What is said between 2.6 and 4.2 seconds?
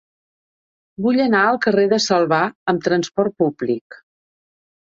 amb trasport públic.